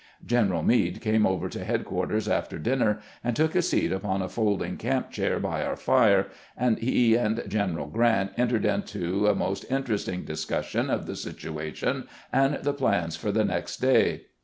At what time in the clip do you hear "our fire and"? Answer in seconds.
5.63-6.79